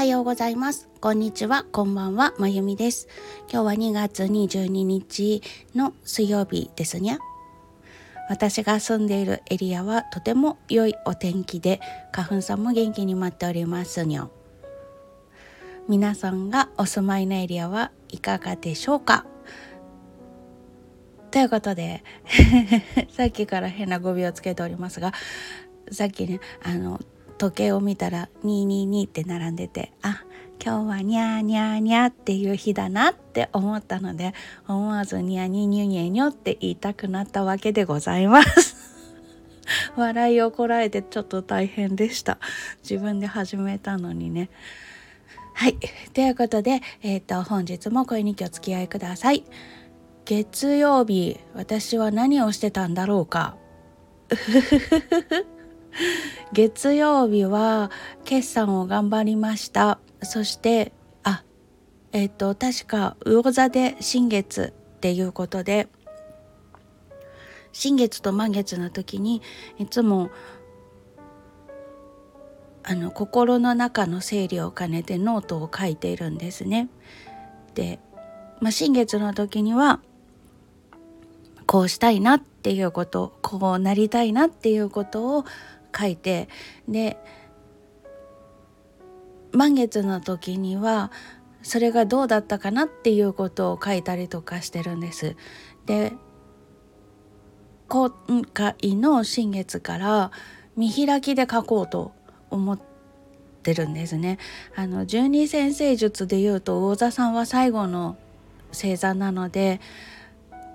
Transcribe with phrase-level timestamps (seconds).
[0.00, 0.88] はようございます。
[1.02, 3.06] こんにちは、こんばんは、まゆみです。
[3.52, 5.42] 今日は2月22日
[5.74, 7.18] の水曜日ですにゃ。
[8.30, 11.82] 私が住んでいるエリアはとても良いお天気で、
[12.12, 14.30] 花粉さんも元気に待っておりますにょ。
[15.86, 19.26] 皆さんがお住まいのエリアはいかがでしょうか？
[21.30, 22.02] ということで
[23.12, 25.12] さっきから変な語尾をつけておりますが
[25.92, 26.98] さっきねあの
[27.40, 30.24] 時計を見たら222って並んでてあ
[30.62, 34.34] 今日はニャーニャーニャーっていう日だなって思ったので
[34.68, 38.76] 思わずニャニニュニェニョって言いたくなったわけでございます。
[39.96, 42.38] 笑いをこらえてちょっと大変でした。
[42.82, 44.50] 自分で始めたのにね。
[45.54, 45.78] はい。
[46.12, 49.44] ということで、えーと、本日も声に気お付き合いください。
[50.26, 53.56] 月曜日私は何をしてたんだろうか。
[56.52, 57.90] 月曜日は
[58.24, 61.42] 決算を頑張りましたそしてあ
[62.12, 65.88] えっ、ー、と確か魚座で新月っていうことで
[67.72, 69.42] 新月と満月の時に
[69.78, 70.30] いつも
[72.82, 76.88] あの心の中の整理を兼ねてノートを書いているんですね。
[77.74, 78.00] で、
[78.60, 80.00] まあ、新月の時には
[81.66, 85.44] こうしたいなっていうことこうなりたいなっていうことを
[85.96, 86.48] 書いて
[86.88, 87.18] で
[89.52, 91.10] 満月の時には
[91.62, 95.36] それがどうだったかなっていうことを書いたりとかしてるんです。
[95.86, 96.12] で
[97.88, 98.12] 今
[98.52, 100.30] 回の新月から
[100.76, 102.12] 見開きで書こうと
[102.48, 102.80] 思っ
[103.62, 104.38] てるんですね。
[104.76, 108.16] あの十二先生術でいうと魚座さんは最後の
[108.68, 109.80] 星座なので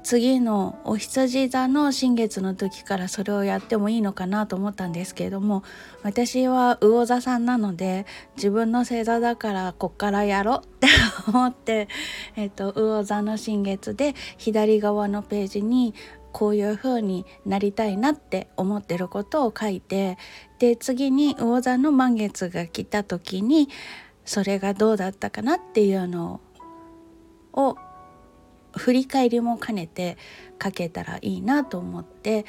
[0.06, 5.64] 次のお羊座の新月の時からそれをやってもいいのかなと思ったんですけれども
[6.04, 10.88] 私は魚座さんなので自分の星座だからこっからやろうって
[11.28, 11.88] 思って、
[12.36, 15.96] えっと、魚座の新月で左側のページに
[16.32, 20.20] こういう風になりたいなって思ってることを書いて
[20.60, 23.70] で次に魚座の満月が来た時に
[24.24, 26.42] それがどうだったかなっていうの
[27.54, 27.76] を
[28.76, 30.18] 振り返りも兼ねて
[30.62, 32.46] 書けたらいいなと思って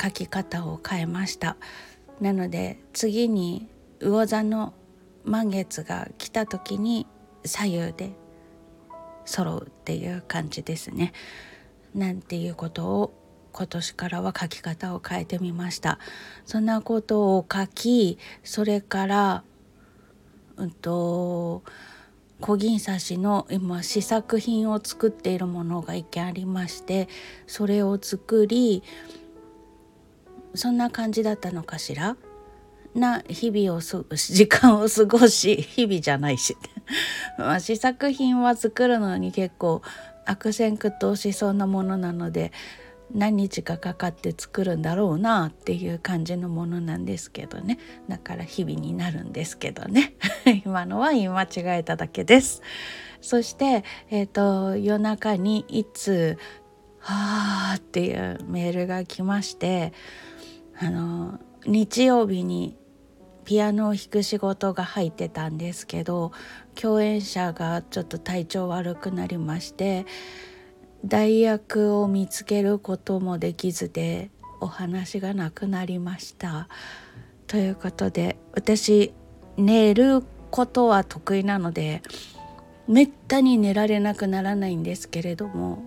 [0.00, 1.56] 書き方を変えました。
[2.20, 3.68] なので次に
[4.00, 4.74] 魚座の
[5.24, 7.06] 満月が来た時に
[7.44, 8.12] 左右で
[9.24, 11.12] 揃うっていう感じですね。
[11.94, 13.12] なんていうことを
[13.52, 15.98] 今年からは書き方を変えてみました。
[16.44, 19.44] そんなことを書きそれから
[20.56, 21.62] うんと
[22.42, 27.08] 小銀刺しの今試作品を作っているものが一件ありまして
[27.46, 28.82] それを作り
[30.54, 32.16] そんな感じだったのかしら？
[32.94, 33.80] な日々を
[34.14, 36.56] 時間を過ごし日々じゃないし。
[37.38, 39.80] まあ試作品は作るのに結構
[40.26, 42.52] 悪戦苦闘しそうなものなので
[43.14, 47.78] 何日かかかって作るんだろうなっていう感じのものなんですけどね。
[48.08, 50.14] だから日々になるんですけどね。
[50.64, 52.62] 今のは言い間違えただけです。
[53.20, 56.38] そして、えーと、夜中にいつ
[56.98, 59.92] 「はあ」っていうメールが来まして
[60.78, 62.76] あの日曜日に
[63.44, 66.32] ピアノを弾く仕事が入ってたんですけど
[66.74, 70.06] 共演者がちょっと体調悪くなりまして
[71.04, 74.30] 代役を見つけることもできずで
[74.60, 76.68] お話がなくなりました。
[77.46, 79.12] ということで私
[79.56, 82.02] 寝ることは得意なので
[82.88, 85.82] めったに寝られなくならないんですけれども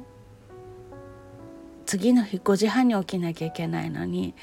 [1.86, 4.34] 次の日5時半に起きなきゃいけないのに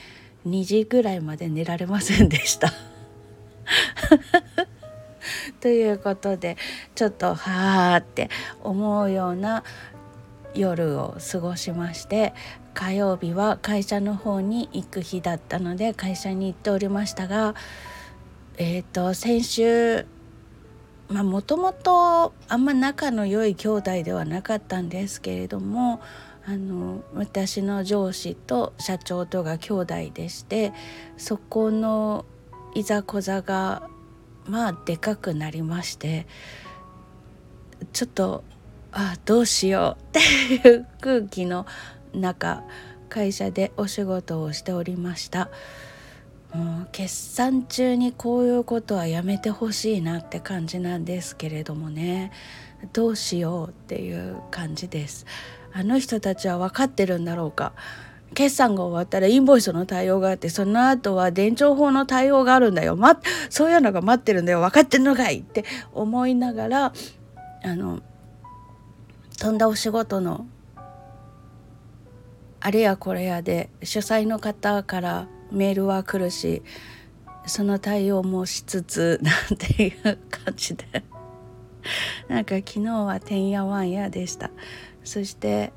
[0.47, 2.73] 2時ぐらいまで寝られませんでした。
[5.61, 6.57] ということで
[6.95, 8.29] ちょっとはあって
[8.63, 9.63] 思うような
[10.55, 12.35] 夜を過ごしまして
[12.75, 17.55] 火曜日は会社の方に行く日だったので会社に行っておりましたが
[18.59, 20.07] えっ、ー、と先週
[21.09, 26.01] まあもともとあんま仲の良い兄弟ではなかったんですけれども
[26.45, 30.73] あの私の上司と社長とが兄弟でして
[31.17, 32.25] そこの
[32.75, 33.89] いざこざが
[34.47, 36.27] まあでかくなりまして
[37.93, 38.45] ちょっと
[38.93, 40.21] あどうしようって
[40.71, 41.67] いう空気の
[42.15, 42.63] 中
[43.09, 45.51] 会社でお仕事をしておりました。
[46.55, 52.31] もう決算中にこういうことはやめてほしいなって感じなんですけれどもね。
[52.93, 55.25] どうしようっていう感じです。
[55.73, 57.73] あの人たちは分かってるんだろうか。
[58.35, 64.61] 決算が終わったらインボイスの対応があってその後は伝承法の対応があるんだよ、ま、そういうのが待ってるんだよ。
[64.61, 66.93] 分かってんのかいって思いながら
[67.63, 68.01] あの
[69.43, 70.47] 飛んだお仕事の
[72.61, 76.63] あれやこれやで主催の方からメールは来るし
[77.45, 80.85] その対応もしつつ なんていう感じで。
[82.29, 84.53] なんか昨日はてんやわんやでした。
[85.03, 85.73] そして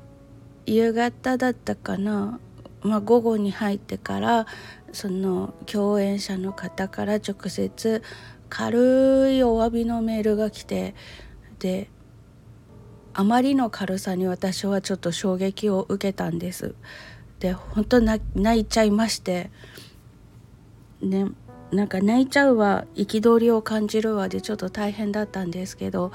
[0.64, 2.38] 夕方だったかな、
[2.82, 4.46] まあ、午後に入ってから
[4.92, 8.00] その共演者の方から直接
[8.48, 10.94] 軽いお詫びのメールが来て
[11.58, 11.90] で
[13.18, 16.74] あまりの軽さに私はちょっと衝撃を受けたんです。
[17.40, 18.20] で本当泣
[18.60, 19.50] いちゃいまして
[21.00, 21.26] ね
[21.72, 26.12] なんか泣いちゃうは憤りを感じるわでちょっと大変だったんですけど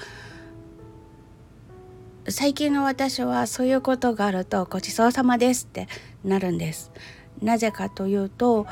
[2.28, 5.88] 最近の私はそういうことがあるとごちそうさまですって
[6.24, 6.92] なるんです。
[7.42, 8.68] なぜかというと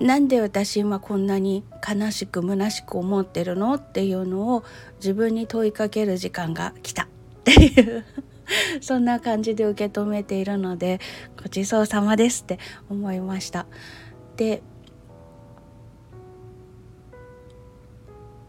[0.00, 4.64] なんで私今こんなに悲しく虚しく思ってるのっていうのを
[4.96, 7.08] 自分に問いかける時間が来た
[7.42, 8.04] っていう
[8.80, 11.00] そんな感じで受け止めているので
[11.42, 12.58] ごちそうさまですって
[12.88, 13.66] 思いました。
[14.36, 14.62] で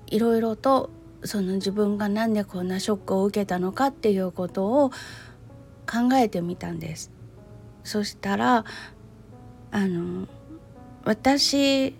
[0.07, 0.92] いろいろと
[1.24, 4.90] その自分が何でこんなショックを受けたのかっていうことを
[5.90, 7.12] 考えてみたんです。
[7.84, 8.63] そしたら
[9.72, 10.28] あの
[11.04, 11.95] 私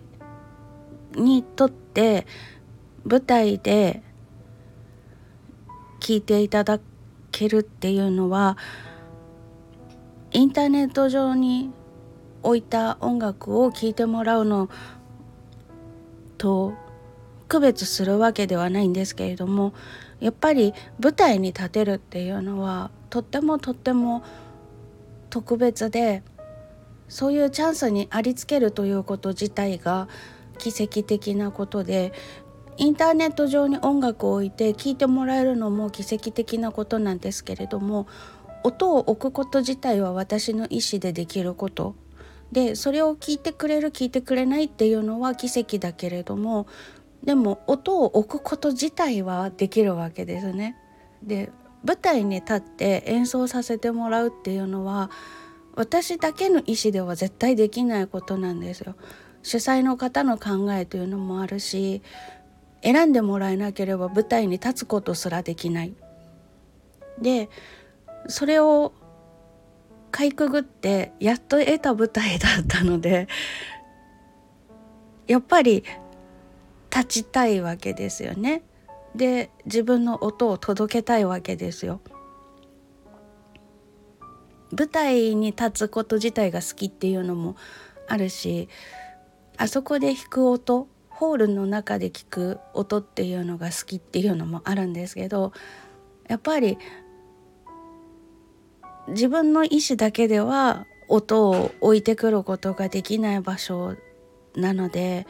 [1.16, 2.26] にとって
[3.04, 4.02] 舞台で
[6.04, 6.80] 聞いていただ
[7.32, 8.58] けるっていうのは
[10.32, 11.70] インターネット上に
[12.42, 14.68] 置いた音楽を聴いてもらうの
[16.36, 16.74] と
[17.48, 19.72] 区別するわけではないんですけれども
[20.20, 24.22] やっぱり舞台に立てるっていうのはとってもとっても
[25.30, 26.22] 特別で
[27.08, 30.08] そういうチャンスにありつけるということ自体が
[30.58, 32.12] 奇跡的なことで
[32.76, 38.06] インターネット上に音楽を置いて聴いてもらえるのも奇跡的なことなんですけれども
[38.64, 41.94] 音を置くこと自体は私の意思でできること
[42.50, 46.66] でそれを聞いてくれる聞いてくれないっていうのは奇跡だけれども
[47.22, 50.76] でも音を置くこと自体はできるわけですね。
[51.22, 51.50] で
[51.84, 55.10] 舞台に立って演奏させてもらうっていうのは
[55.74, 58.94] 私だけの意思では絶対できないことなんですよ。
[59.42, 62.02] 主催の方の考えというのもあるし
[62.84, 65.94] 選んでもらえなければ舞台に立つことすらできない。
[67.20, 67.48] で
[68.28, 68.92] それを
[70.10, 73.26] かいくぐってやっと得た舞台だったので
[75.26, 75.84] やっぱり
[76.94, 78.62] 立ちたいわけですよね。
[79.16, 82.00] で自分の音を届けたいわけですよ。
[84.76, 87.56] 舞台に立つこと自体が好きっていうのも
[88.08, 88.68] あるし
[89.56, 95.52] あそこで弾く音ホールの中で聞く音っていうのが好きっていうのもあるんですけど
[96.28, 96.76] やっぱり
[99.08, 103.94] 自分の意思だけでは音を置いてくることができない場所
[104.56, 105.26] なので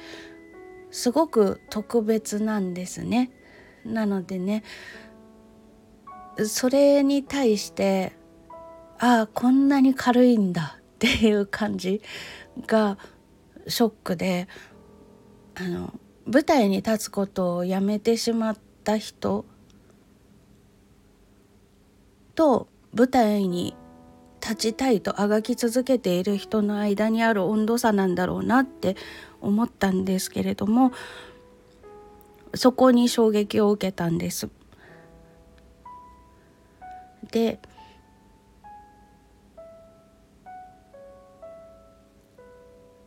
[0.91, 3.33] すごく特別なんですね。
[3.85, 4.63] なのでね
[6.47, 8.13] それに対して
[8.99, 12.01] ああこんなに軽いんだっていう感じ
[12.67, 12.97] が
[13.67, 14.49] ショックで
[15.57, 15.93] あの
[16.27, 19.45] 舞台に立つことをやめてしまった人
[22.35, 23.77] と舞台に
[24.41, 28.97] 立ちたいとあがき続けている人の間にある温度差なんだろうなって
[29.41, 30.93] 思ったんですけれども
[32.55, 34.49] そこに衝撃を受けたんです。
[37.33, 37.59] で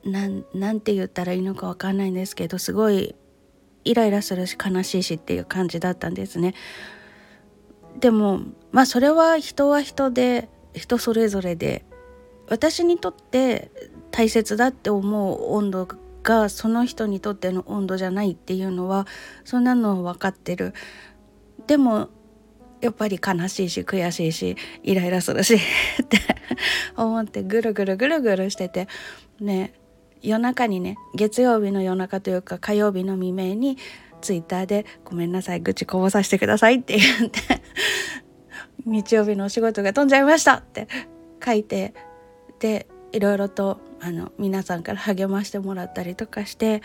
[0.08, 3.16] なんなんて言ったらいいのか分かんないんですけどすごい
[3.84, 6.54] イライラするし悲しいしっていう感じだったんですね。
[8.00, 11.86] でもまあそれは人は人で人それぞれで
[12.50, 13.72] 私にとって
[14.12, 15.88] 大切だって思う温度
[16.24, 19.08] がその人にとっての温度じゃないっていうのは
[19.44, 20.74] そんなの分かってる。
[21.66, 22.10] でも
[22.82, 25.56] やっぱり悲しいし悔しいしイライラするし
[26.02, 26.20] って
[26.96, 28.88] 思ってぐるぐるぐるぐるしてて
[29.40, 29.74] ね
[30.22, 33.78] 夜中にね月曜日の夜中というか火曜日の未明に
[34.22, 37.40] ツイッターで「ごめんなさい愚痴こぼさせてください」って言って
[38.86, 40.88] 日曜日のお仕事が飛んじゃいましたって
[41.44, 41.94] 書いて
[42.60, 46.82] でいろいろとあの皆さんから励ましてもらったりとかして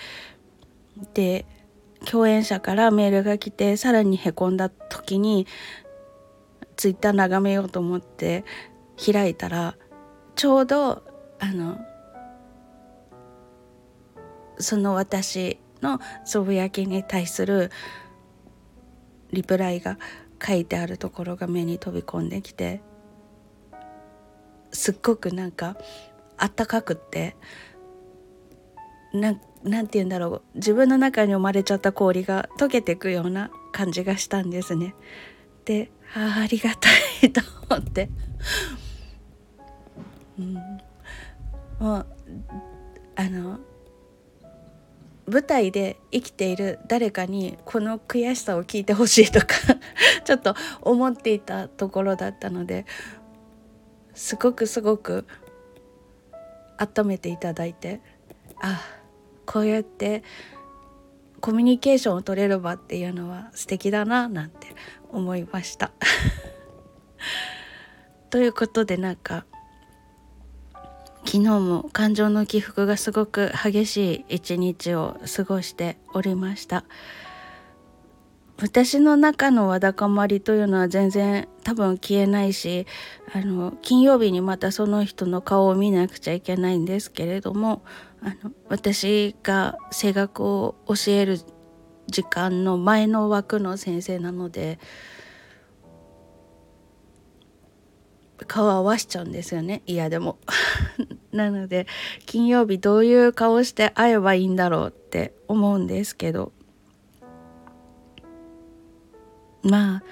[1.14, 1.46] で
[2.04, 5.46] 共演者からメールが来てさらにへこんだ時に
[6.76, 8.44] ツイッター眺めようと思って
[9.04, 9.76] 開いたら
[10.34, 11.02] ちょうど
[11.38, 11.78] あの
[14.62, 17.70] その私のつぶやきに対する
[19.32, 19.98] リプライが
[20.44, 22.80] 書いてあるところが目に飛び込んできて
[24.72, 25.76] すっごくなんか
[26.38, 27.36] あったかくって
[29.12, 34.94] ななんて言うんだろう自分の中に生まれちゃった氷が溶けていくような感じがしたんですね。
[35.64, 36.88] であありがた
[37.22, 37.40] いと
[37.70, 38.10] 思って、
[40.38, 40.54] うん、
[41.78, 42.06] もう
[43.14, 43.60] あの
[45.26, 49.54] 舞台で生きている誰かにこの悔しさを聞いてほしいとか
[50.24, 52.86] ちょっと思っていたところだったので
[54.14, 55.26] すごくすごく
[56.78, 58.00] 温めていただいて
[58.60, 58.80] あ
[59.46, 60.22] こうやって
[61.40, 64.68] コミュニケーションを取れる場っていうのは素敵だななんて
[65.10, 65.90] 思いました。
[68.30, 69.44] ということでなんか
[71.24, 76.84] 昨日も感情の起伏がすごく激しい一日を過ごしておりました。
[78.62, 82.86] 私の中のわだかまりというのは全然多分消えないし
[83.34, 87.82] あの金曜日にまたその人の顔を見なくちゃいけないんですけれども
[88.22, 91.40] あの私が声楽を教える
[92.06, 94.78] 時間の前の枠の先生なので
[98.44, 99.82] 顔合わしちゃうんですよね。
[99.86, 100.38] 嫌でも。
[101.32, 101.86] なので
[102.26, 106.52] 金曜日どういう顔して会えばいいんだろうって思うんですけど。
[109.62, 110.02] まあ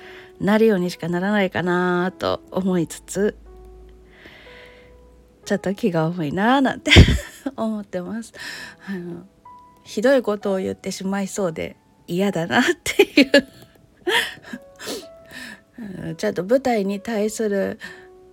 [0.41, 3.37] なるようにしかならないかなと思いつつ。
[5.45, 6.93] ちょっと気が重いなーなんて。
[7.57, 8.33] 思ってます。
[8.87, 9.27] あの
[9.83, 13.31] ひどいことを言ってしまいそうで嫌だなっていう。
[16.17, 17.79] ちょっと舞台に対する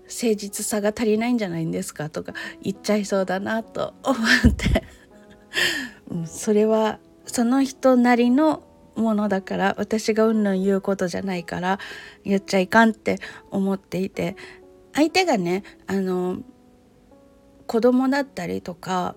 [0.07, 4.83] 誠実さが足りないんじゃないんですかとか言っちゃいそうだなと思って。
[6.25, 8.63] それはその人なりの
[8.95, 11.79] ものだから私がうんぬん言うことじゃないから
[12.23, 13.19] 言っちゃいかんって
[13.51, 14.35] 思っていて
[14.93, 16.39] 相手がねあの
[17.67, 19.15] 子供だったりとか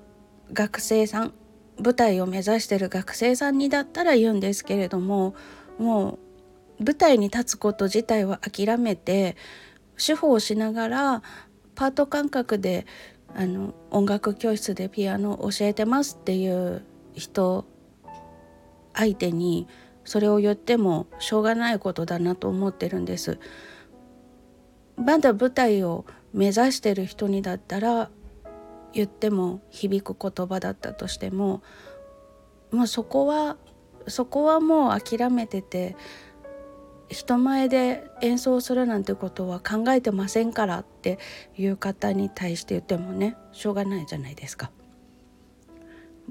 [0.53, 1.33] 学生さん
[1.83, 5.35] 舞台を目指してる学生さんにだったら言うんですけれども
[5.79, 6.19] も
[6.79, 9.37] う舞台に立つこと自体は諦めて
[10.05, 11.23] 手法をしながら
[11.75, 12.87] パート感覚で
[13.35, 16.83] あの音楽教室でピアノを教えてますっていう
[17.15, 17.65] 人
[18.95, 19.69] 相手に
[20.05, 23.39] それを言ってもしょうがないことだなと思ってるんです。
[24.97, 28.11] まだ舞台を目指してる人にだったら
[28.93, 31.63] 言っても響く言葉だったとしても
[32.71, 33.57] もうそこは
[34.09, 35.97] そこはもう諦めてて
[37.11, 41.19] 人前で演奏するなんてことは考えてませんからって
[41.57, 44.71] いう方に対して言ってもねしょうがないじゃないですか。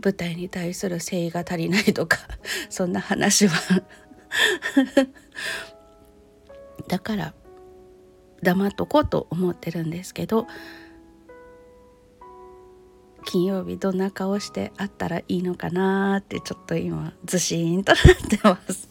[0.01, 2.19] 舞台に対する誠意が足りないとか
[2.69, 3.83] そんな話は
[6.87, 7.33] だから
[8.41, 10.47] 黙っとこうと思ってるんですけど
[13.25, 18.89] 金曜日どんな顔して会ったらいいのかなってちょっと今ずしーんとなってます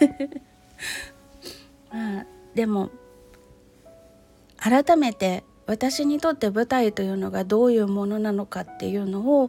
[1.92, 2.90] まあでも
[4.56, 9.48] 改めて私にとって舞台というのがどういうものなのかっていうのを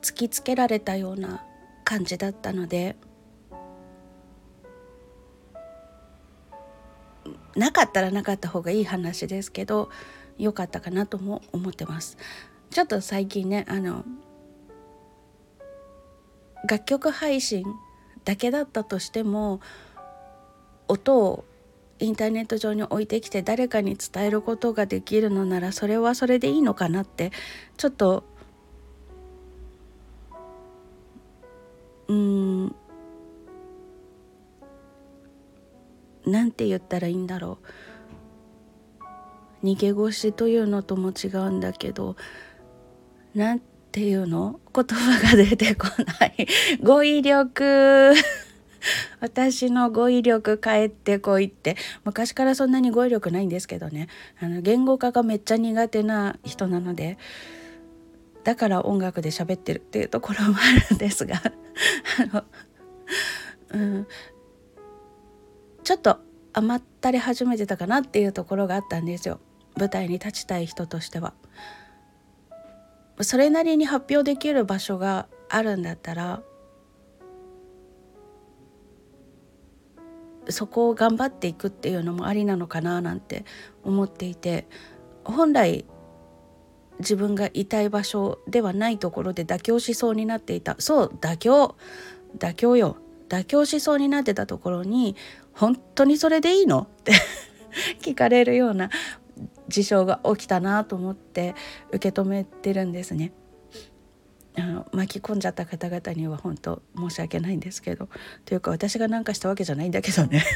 [0.00, 1.44] 突きつけられたような
[1.84, 2.96] 感じだったので
[7.56, 9.90] なかったらなかった方がいい話ですけど
[10.38, 12.16] 良かったかなとも思ってます。
[12.70, 14.04] ちょっと最近ねあの
[16.68, 17.64] 楽曲配信
[18.30, 19.60] だけだったとしても
[20.86, 21.44] 音を
[21.98, 27.32] インターネット上に置いてきて誰かに伝えることができるのならそれはそれでいいのかなって
[27.76, 28.22] ちょっと
[32.06, 32.76] うん
[36.24, 37.58] なんて言ったらいいんだろ
[39.62, 39.66] う。
[39.66, 42.14] 逃げ腰というのとも違うんだけど
[43.34, 43.60] なん
[43.92, 44.60] ていうの？
[44.74, 45.86] 言葉が出てこ
[46.20, 46.46] ない。
[46.82, 48.14] 語彙力。
[49.20, 51.76] 私の語彙力返ってこいって。
[52.04, 54.08] 昔からそんなに語彙力ないんですけどね。
[54.40, 57.18] あの言語化がめっちゃ苦手な人なので。
[58.44, 61.42] だから音楽で喋ってるっていうところもあるんですが。
[62.32, 62.44] あの、
[63.72, 64.06] うん、
[65.84, 66.20] ちょっと
[66.52, 69.40] 余ったり始めてたかなっていうところがあったんですよ。
[69.76, 71.34] 舞台に立ちたい人としては。
[73.22, 76.42] それなりに発表できる場所があるんだったら
[80.48, 83.44] そこを頑張っていくっていうのもありなのかななんて
[83.84, 84.66] 思っていて
[85.24, 85.84] 本来
[86.98, 91.76] 自分がいたい場所ではないところで妥協しそうになっていたそう妥協
[92.38, 92.96] 妥協よ。
[93.28, 95.14] 妥協しそうになってたところに
[95.52, 96.88] 本当にそれでいいの？
[97.00, 97.12] って
[98.02, 98.90] 聞かれるような
[99.70, 101.54] 事象が起きたなと思って
[101.90, 103.32] 受け止めてるんですね。
[104.56, 108.08] あの巻き込んじゃった方々には本当申し訳ないんですけど
[108.44, 110.44] というか私が何かしたわけじゃないんだけどね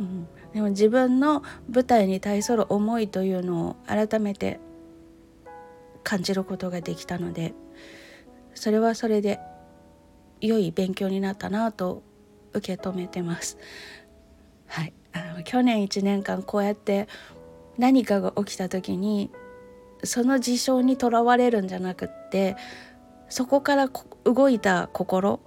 [0.00, 4.58] うん、でも自分の舞台に対する思いというのを改めて
[6.02, 7.52] 感じることができたので
[8.54, 9.38] それはそれで
[10.40, 12.02] 良い勉強になったなと
[12.54, 13.56] 受け止めてます。
[14.66, 17.08] はい、あの去年1年間こうやって
[17.78, 19.30] 何かが起きた時に
[20.04, 22.56] その事象にとらわれるんじゃなくって
[23.28, 23.88] そこから
[24.24, 25.40] 動いた心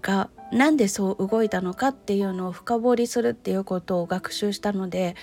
[0.00, 5.16] がなんでそう動いたのかっていうのを深掘りするっていうことを学習したので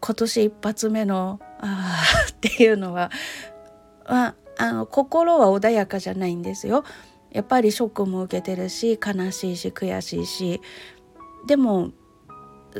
[0.00, 3.10] 今年一発目の「ああ」っていうのは、
[4.08, 6.84] まあ、あの心は穏やかじゃないんですよ。
[7.30, 10.60] やっぱりショックも受けてるし悲しいし悔しいし
[11.46, 11.90] でも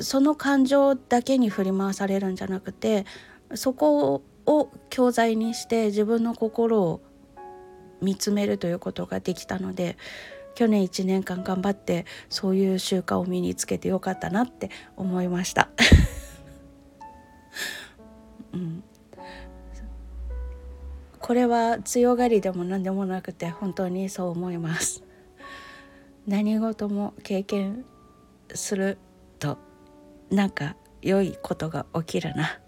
[0.00, 3.06] その感情だけに振り回されるんじゃなくて
[3.54, 7.00] そこを教材にして自分の心を
[8.00, 9.96] 見つめるということができたので
[10.54, 15.68] 去年1年間頑張ってそういう習慣を身につけてよかったなって思いました。
[18.52, 18.84] うん、
[21.18, 25.02] これは強がりでも何でもなくて本当にそう思います。
[26.26, 27.84] 何事も経験
[28.54, 28.98] する
[30.32, 32.58] なんか良いことが起きるな。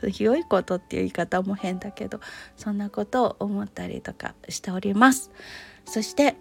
[0.18, 2.20] 良いことっていう言い方も変だけど
[2.56, 5.30] そんなことを思ったりとかしております。
[5.84, 6.36] そして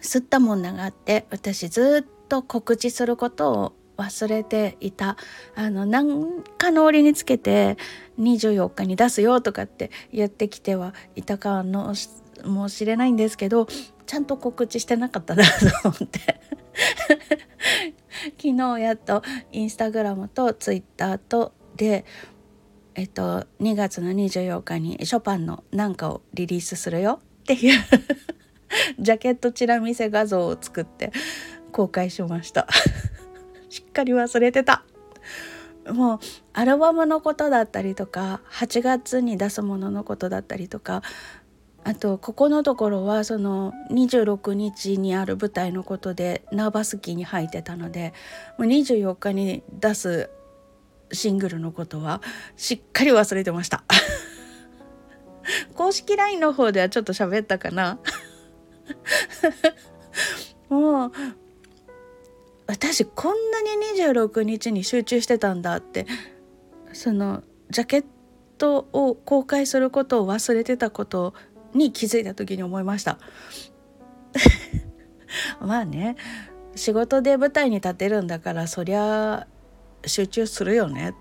[0.00, 5.16] 吸ったもんだがあって私ずっと告知することを忘れていた。
[5.54, 7.76] あの何かの折につけて
[8.18, 11.94] 24日に出すよとかって言ってきてはいたかの
[12.44, 13.66] もしれないんですけど
[14.06, 16.40] ちゃんと告知してなかったなと思って。
[18.40, 19.22] 昨日やっと
[19.52, 22.04] インスタグラムとツイッターとで
[22.94, 27.80] えっと2月の24日にショパンのなんかをリリースするよっていう
[28.98, 31.12] ジャケットチラ見せ画像を作って
[31.72, 32.66] 公開しました。
[33.68, 34.84] しっかり忘れてた。
[35.90, 36.18] もう
[36.52, 41.02] アルバムのことだったりとか8月に出すもののことだったりとか
[41.84, 48.12] あとここのところはその26日にある舞台のことでナーバスキーに入ってたので
[48.56, 50.30] もう24日に出す
[51.12, 52.22] シングルのことは
[52.56, 53.84] しっかり忘れてました。
[55.74, 57.98] 公式 LINE の方ではちょっと喋ったかな。
[60.70, 61.12] もう
[62.66, 66.06] 私こんなに26日に集中してたんだって
[66.92, 68.04] そのジャケッ
[68.56, 71.34] トを公開することを忘れてたこと
[71.74, 73.18] に気づいた時に思いました。
[75.60, 76.16] まあね
[76.74, 79.46] 仕事で舞台に立てるんだからそりゃ
[80.06, 81.14] 集中するよね。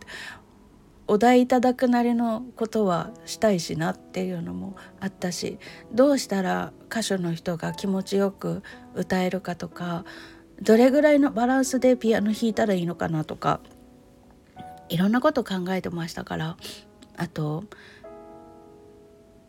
[1.07, 5.59] お題いただくなりのことはしたいしなっていうのもあったし
[5.91, 8.63] どうしたら歌手の人が気持ちよく
[8.95, 10.05] 歌えるかとか
[10.61, 13.59] どれぐらいのバランスでピアノ弾いたらいいのかなとか
[14.87, 16.55] いろんなこと考えてましたから
[17.17, 17.65] あと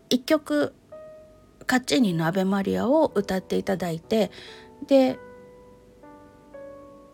[0.08, 0.74] 一曲
[1.64, 4.30] カッチーニの「アベマリア」を歌っていただいて
[4.86, 5.18] で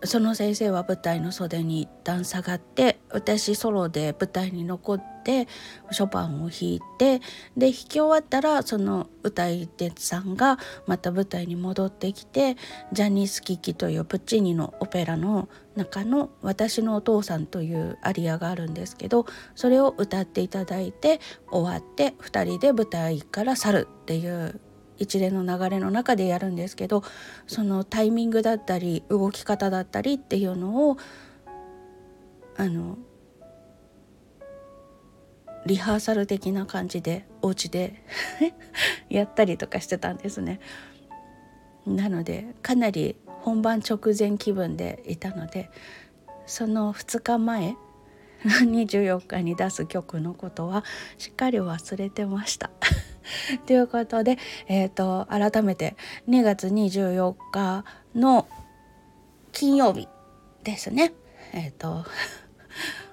[0.04, 5.48] その先生は舞台の袖に一旦下がって私ソロで舞台に残って
[5.90, 7.18] ショパンを弾いて
[7.56, 12.56] で弾き終わったらその歌い手さんがまた舞台に戻ってきて
[12.92, 24.60] ジャニス・キキというプッチーニのオペラの中の「私のお父さん」というアリアがあるんですけどそれを歌っていただいて終わって2人で舞台から去るっていう
[24.98, 27.02] 一連の流れの中でやるんですけど
[27.46, 30.96] そのタイミングだったり動き方だったりっていうのを
[32.56, 32.98] あの
[35.66, 38.02] リハーサル的な感じでお家で
[39.10, 40.60] やったりとかしてたんですね。
[41.86, 45.70] なのでかなり本番直前気分でいたので
[46.46, 47.76] その2日前
[48.44, 50.84] 24日に出す曲のことは
[51.16, 52.70] しっかり忘れてました
[53.66, 54.38] ということで、
[54.68, 55.96] えーと、改めて
[56.28, 58.46] 2月24日の
[59.52, 60.08] 金曜日
[60.64, 61.12] ですね。
[61.52, 62.04] えっ、ー、と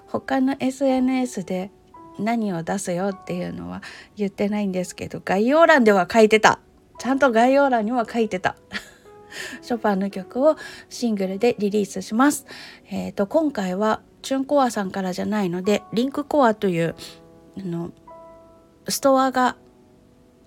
[0.06, 1.70] 他の SNS で
[2.18, 3.82] 何を出すよっていうのは
[4.16, 6.58] 言ってないんですけど概要欄では書いてた
[6.98, 8.56] ちゃんと概要欄には書いてた
[9.60, 10.56] ショパンの曲を
[10.88, 12.46] シングルでリリースします。
[12.90, 16.96] えーと今回はチュンコアさんからじゃないのでリンクコアという
[17.58, 17.92] あの
[18.88, 19.56] ストアが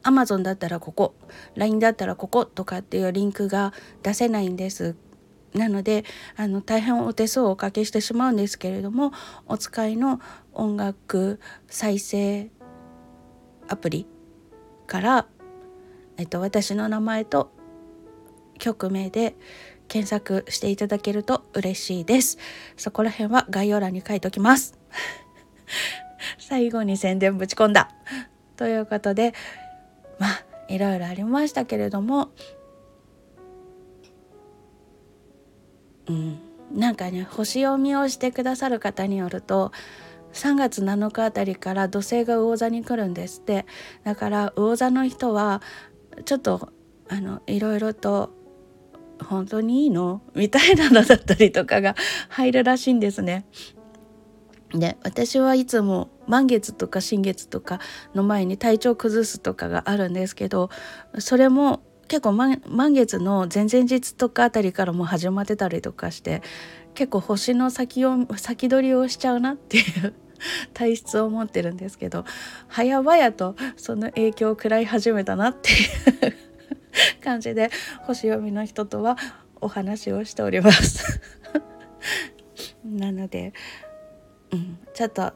[0.10, 1.16] Amazon だったらここ
[1.56, 4.96] LINE だったらこことかっていうリンクが出せないんです。
[5.54, 9.12] なのであの大変お手数をおかけしてしまうんですけれども
[9.48, 10.20] お使いの
[10.54, 12.52] 音楽再生
[13.68, 14.06] アプリ
[14.86, 15.28] から、
[16.18, 17.52] えっと、私の名前と
[18.60, 19.36] 曲名で
[19.88, 22.38] 検索していただけると嬉しいです。
[22.78, 24.78] そこら辺は概要欄に書いておきます。
[26.38, 27.90] 最後に宣伝ぶち込んだ。
[28.56, 29.34] ということで
[30.20, 32.30] まあいろいろありましたけれども。
[36.08, 36.40] うん。
[36.72, 39.72] なんかね星読みをしてくださる方によると
[40.34, 43.66] 3月7日あたりから土星が魚座に来るんですって。
[44.04, 45.64] だから魚座の人は
[46.26, 46.70] ちょっと
[47.08, 48.32] あのいろいろと
[49.24, 50.22] 本当にいいの？
[50.36, 51.96] みたいなのだったりとかが
[52.30, 53.48] 入るらしいんですね。
[54.72, 57.80] で私はいつも満月とか新月とか
[58.14, 60.70] の前に体調崩すとかがあるんですけど
[61.18, 66.42] それも結構満月の前々日とかあたりからも始まってたりとかして
[66.94, 70.14] 結構星の先を先取りをしちゃうなっていう
[70.74, 72.26] 体質を持ってるんですけど
[72.68, 77.70] 早々とその影響を食らい始めたなっていう感じで
[78.04, 79.18] 星読みの人とは
[79.62, 81.22] お話をしております。
[82.86, 83.54] なので、
[84.52, 85.34] うん、ちょっと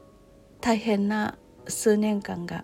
[0.64, 2.64] 大変な数年間が、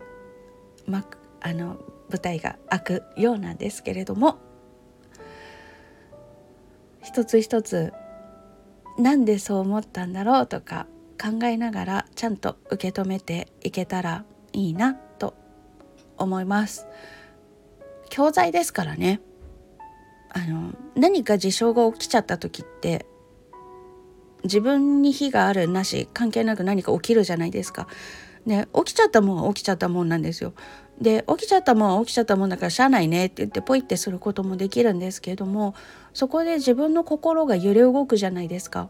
[0.87, 1.05] ま、
[1.41, 1.77] あの
[2.09, 4.39] 舞台が開くようなんですけれども
[7.03, 7.91] 一つ一つ
[8.97, 10.87] なんでそう思ったんだろうとか
[11.21, 15.33] 考えながらちゃんと受け止めていけたらいいなと
[16.17, 16.87] 思います。
[18.09, 19.19] 教材ですからね
[20.29, 23.05] あの何か事象が起きちゃった時って
[24.43, 27.87] 自分に非があるなし関係なく何か起きるじゃないですか。
[28.45, 30.53] で起きちゃったもんは起きちゃったもんなんですよ。
[31.01, 35.75] で起きちゃったもんは起きちゃったもんだからしゃあないねって言ってポイってすることもできるんですけれども
[36.13, 38.89] そこで自分の心が揺れ動くじゃないですか。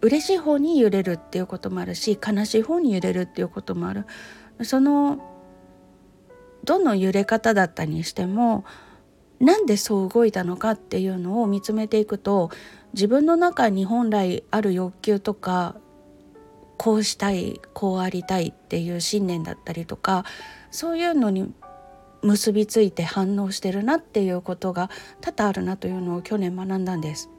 [0.00, 4.04] 嬉しい方に揺れるっていうこともあるし悲しい方に揺れるっていうこともある。
[4.62, 5.18] その
[6.64, 8.64] どの揺れ方だったにしても
[9.40, 12.50] なんでそう動いたのかっていうのを見つめていくと
[12.94, 15.74] 自分の中に本来ある欲求とか
[16.76, 20.24] こうしたいこうありたいっていう信念だったりとか
[20.70, 21.52] そういうのに
[22.22, 27.30] 結びついて反応してるなっていうことが多々あるなというのを去年学んだんです。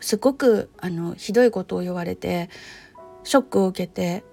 [0.00, 2.50] すごくあのひどいことを言われて
[3.22, 4.24] ショックを受けて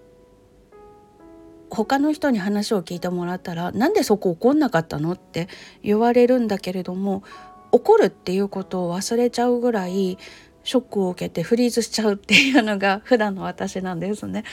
[1.70, 5.48] 他の人に話を聞いてもらったら「なんでそこ怒んなかったの?」って
[5.84, 7.24] 言われるんだけれども
[7.72, 10.18] 怒るっていうことを忘れちゃうぐらい
[10.64, 14.44] ショックを受けてフリーズしちゃうっていうのが 普段の私なんですね。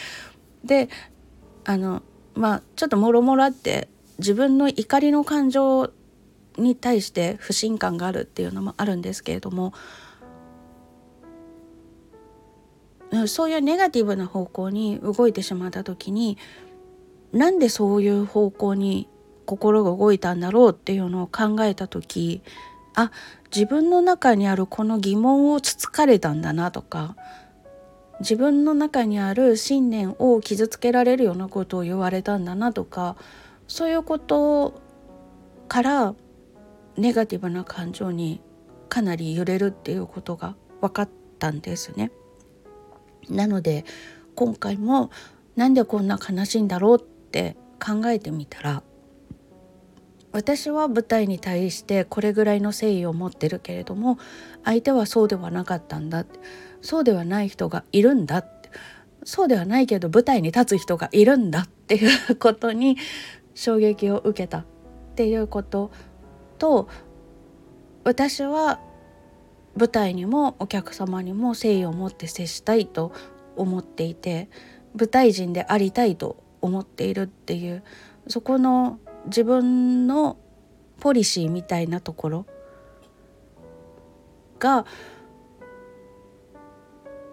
[0.65, 0.89] で
[1.65, 2.03] あの
[2.35, 5.91] まあちょっともろもろあって自分の怒りの感情
[6.57, 9.75] に対して不信感があるっていうのもあるんですけれども
[13.27, 16.39] そういうネガティブな方向に動いてしまった時に
[17.33, 19.09] なんでそういう方向に
[19.45, 22.43] 心が動いたんだろうっていうのを考えた時
[22.97, 23.13] あ
[23.55, 27.15] 自分の中にあるこの疑問をつつかれたんだなとか
[28.21, 33.17] 自分の中にある信念を傷つけられるようなことを言われたんだなとか
[33.69, 34.81] そういうこと
[35.69, 36.15] から
[36.97, 38.41] ネガティブな感情に
[38.89, 42.11] かなり揺れるっていうことが分かったんですね。
[43.29, 43.85] なので
[44.35, 45.11] 今回も
[45.57, 48.83] なんでこんな悲しいんだろうって考えてみたら
[50.37, 54.19] 私は舞台に対してこれぐらいの誠意を持ってるけれども
[54.65, 56.27] 相手はそうではなかったんだ。
[56.83, 58.45] そうではない人がいるんだ
[59.25, 62.99] そうではないけど舞台に立つ人がいるんだっていうことに
[63.55, 64.65] 衝撃を受けたっ
[65.17, 65.91] ていうこと
[66.59, 66.91] と
[68.05, 68.79] 私は
[69.75, 73.13] 舞台にもお客様にも誠意を持って接したいと
[73.57, 74.51] 思っていて
[74.95, 77.83] 舞台人でありたいと思っているっていう
[78.29, 80.37] そこの自分の
[81.01, 82.47] ポリシーみたいなところ
[84.59, 84.87] が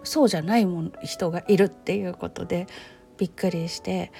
[0.02, 2.66] そうじゃないも人がいるっていうことで
[3.16, 4.12] びっくりして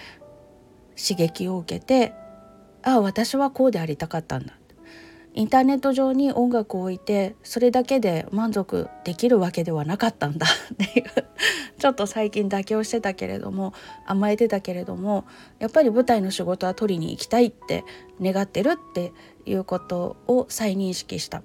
[0.97, 2.15] 刺激を受けて
[2.83, 4.55] ああ私はこうでありたかったんだ。
[5.37, 11.07] インターネット上に音楽を置いてそれだけで満足できるわけではなかったんだ っていう
[11.79, 13.73] ちょっと最近妥協してたけれども
[14.07, 15.25] 甘えてたけれども
[15.59, 17.85] やっぱり舞台の仕事は取りに行きたいって
[18.21, 19.13] 願ってるって
[19.45, 21.43] いうことを再認識した。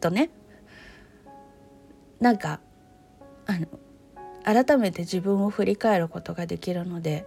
[0.00, 0.30] とね
[2.20, 2.60] なんか
[3.46, 3.66] あの
[4.44, 7.26] 改めて自分を振り返ることができるので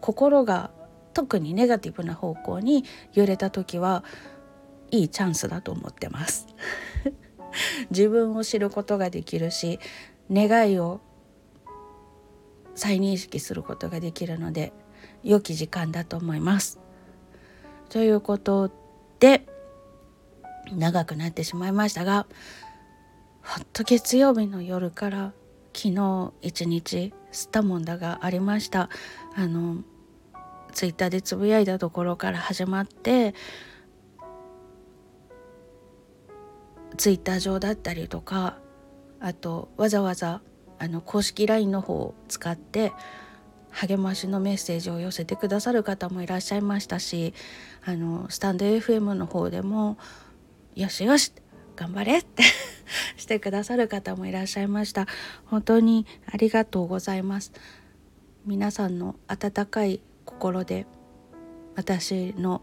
[0.00, 0.70] 心が
[1.12, 4.04] 特にネガティブな方向に揺れた時は
[4.90, 6.46] いいチャンスだと思ってます
[7.90, 9.78] 自分を知ることができるし
[10.30, 11.00] 願いを
[12.74, 14.72] 再認識することができるので
[15.22, 16.80] 良き時間だと思います。
[17.90, 18.70] ということ
[19.20, 19.46] で
[20.72, 22.26] 長くなってしまいましたが
[23.42, 25.32] ほっと月曜日の夜から
[25.74, 28.88] 昨日一日スタモンダがありました
[29.34, 29.82] あの
[30.72, 33.34] ツイッターでつぶやいたところから始まって
[36.96, 38.58] ツイッター上だったりとか
[39.20, 40.42] あとわざわざ
[40.78, 42.92] あの公式 LINE の方を使って
[43.70, 47.32] 励ましのメッセージを寄せてくださる方もいらっしゃいましたし
[47.84, 49.96] あのスタンド FM の方でも
[50.76, 51.32] 「よしよし
[51.76, 52.42] 頑張れ」って
[53.16, 55.06] してくださる方もいらっしゃいました。
[55.46, 57.52] 本当にありがとうございます。
[58.44, 60.00] 皆さんの温かい
[60.42, 60.86] 心で
[61.76, 62.62] 私の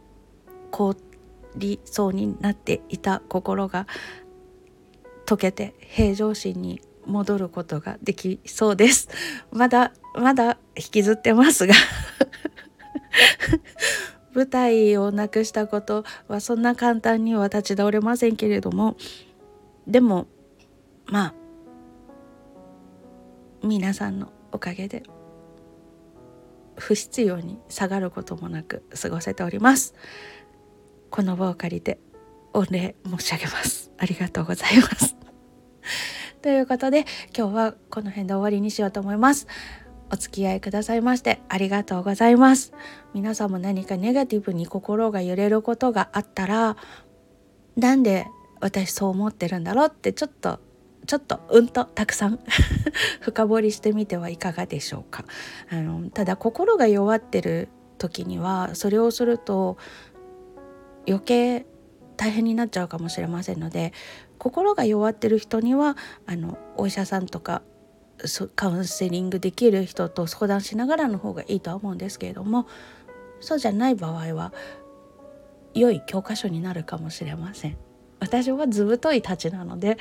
[0.69, 0.97] 凍
[1.55, 3.87] りそうになっていた心が
[5.25, 9.07] 溶けて平常心に戻ることができそうです。
[9.51, 11.73] まだまだ引きずってますが。
[14.35, 18.97] 舞台をなくしたことはそんな簡単には立ち直れませんけれども。
[19.87, 20.27] でも
[21.05, 21.33] まあ
[23.63, 25.03] 皆さんのおかげで
[26.79, 29.93] 不必要に下がることもなく過ごせております。
[31.09, 31.99] この場を借りて
[32.53, 33.91] 御礼申し上げます。
[33.97, 35.15] ありがとうございます。
[36.41, 37.05] ということで
[37.37, 39.47] 今日はこの辺で終わりにしようと思います。
[40.11, 42.73] お付き合いくださいましてありがとうございます。
[43.13, 46.77] 皆さんも何かネガティブに心が揺れることがあったら
[47.75, 48.25] なんで
[48.59, 50.59] 私そう思ってるんだろうってちょっと
[51.09, 52.39] ちょっとうんとたくさん
[53.19, 55.25] 深掘りしてみてはいかがでしょうか。
[55.71, 59.77] あのただ心が弱ってる時にはそれをすると
[61.07, 61.65] 余計
[62.15, 63.91] 大変になっちゃうかもしれませんので
[64.37, 67.63] 心が弱ってる人にはあのお医者さんとか
[68.55, 72.67] カウンセリングできる人と相談しながらの方がいいとは思うんですけれども
[73.39, 74.53] そうじゃない場合は
[75.73, 77.77] 良い教科書になるかもしれません。
[78.19, 79.97] 私は図太いたちなので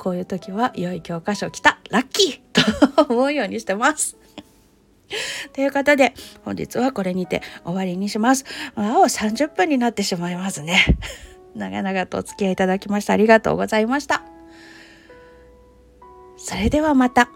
[0.00, 1.78] こういう時は良い教科書来た。
[1.90, 4.16] ラッキーと思うようにしてます。
[5.52, 8.46] ということで本日はこれにて終わりにします。
[8.76, 10.96] あお30分になってしまいますね。
[11.54, 14.22] 長々とお付き合いいただきましてありがとうございました。
[16.38, 17.28] それではまた。